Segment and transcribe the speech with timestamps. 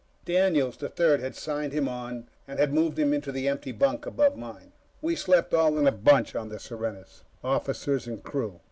[0.25, 4.07] Daniels, the Third, had signed him on and had moved him into the empty bunk
[4.07, 4.71] above mine.
[4.99, 8.59] We slept all in a bunch on the Serenus officers and crew.